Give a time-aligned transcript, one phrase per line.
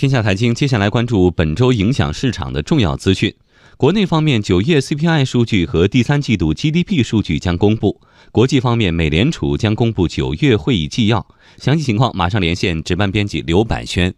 [0.00, 3.34] 天下财经接下来关注本周影响市场的重要资讯。
[3.76, 8.00] 国内方面，九月 CPI 数据和第三季度 GDP 数据将公布。
[8.32, 11.26] 国际方面，美联储将公布九月会议纪要。
[11.58, 14.14] 详细情况马上连线值班编辑刘百轩。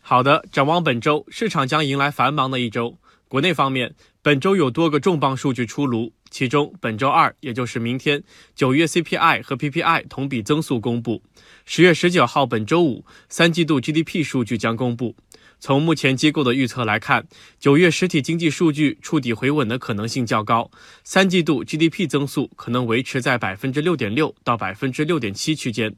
[0.00, 2.96] 好的，展望本周，市场将迎来繁忙的一周。
[3.32, 8.22] 国内方面，本周有多个重磅数据出炉，其中本周二，也就是明天，
[8.54, 11.22] 九月 CPI 和 PPI 同比增速公布。
[11.64, 15.16] 十月十九号，本周五，三季度 GDP 数据将公布。
[15.58, 17.26] 从目前机构的预测来看，
[17.58, 20.70] 九月实体经济数据触底回稳的可能性较高，
[21.02, 25.96] 三季度 GDP 增速可能维持在百分之六点六到百分之六点七区间。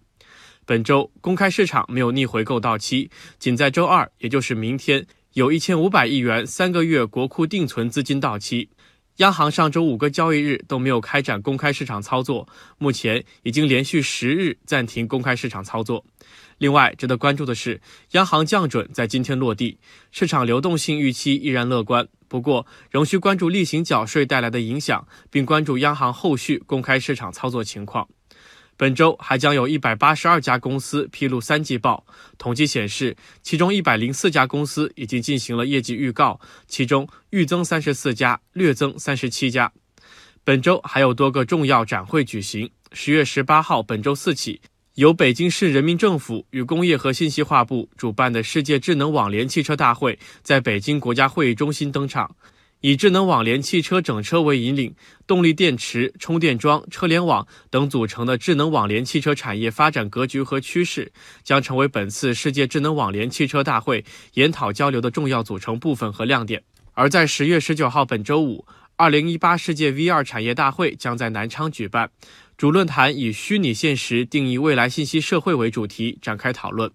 [0.64, 5.05] 本周公开市场没有逆回购到期，仅在周二，也就是明天。
[5.34, 8.69] 有一千五百亿元三个月国库定存资金到期，
[9.16, 12.47] 央行上周五个交易日都没有开展公开市场操作，
[12.79, 16.06] 目前已经连续十日暂停公开市场操作。
[16.59, 17.80] 另外，值得关注的是，
[18.12, 19.78] 央行降准在今天落地，
[20.12, 28.09] 市场流动性预期依然乐观，不过仍需关注例行缴税带来的影响，并关注央行后续公开市场操作情况。
[28.77, 32.05] 本周还将有一百八十二家公司披露三季报，
[32.39, 39.72] 统计显示，其中一百零四家公司已经进行了业绩预告，其中预增三十四家，略增三十七家。
[40.42, 42.70] 本周还有多个重要展会举行。
[42.92, 44.61] 十月十八号，本周四起，
[44.97, 52.36] 由北京市人民政府与工业和信息化部主办的世界智能网联汽车大会在北京国家会议中心登场。
[52.85, 54.95] 以智能网联汽车整车为引领，
[55.27, 61.11] 动力电池、充电桩、车联网等组成的智能网联汽车产业发展格局和趋势，
[61.43, 66.62] 将成为本次世界智能网联汽车大会研讨交流的重要组成部分和亮点。
[66.93, 68.67] 而在十月十九号，本周五。
[68.97, 72.09] 二零一八世界 V 二产业大会将在南昌举办，
[72.56, 76.88] 主论坛以“虚拟现实定义未来信息社会”为主题展开讨论。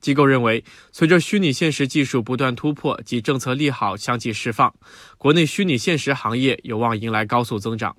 [0.00, 4.74] 机构认为，随着虚拟现实技术不断突破及政策利好相继释放，
[5.16, 7.96] 国内虚拟现实行业有望迎来高速增长。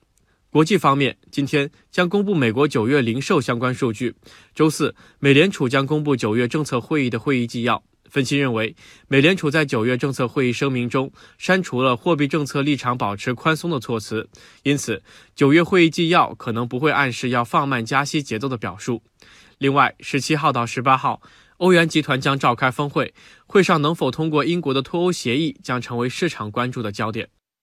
[0.50, 4.14] 国际方面，今天将公布美国九月零售相关数据。
[4.54, 7.82] 周四，美联储将公布九月政策会议的会议纪要。
[8.10, 8.76] 分析认为，
[9.08, 14.30] 美联储在九月政策会议声明中删除了货币政策立场保持宽松的措辞，
[14.64, 15.04] 因此
[15.36, 19.02] 九月会议纪要可能不会暗示要放慢加息节奏的表述。
[19.58, 21.22] 另外，十七号到十八号，
[21.58, 23.14] 欧元集团将召开峰会，
[23.48, 27.30] 会上能否通过英国的脱欧协议将成为市场关注的焦点。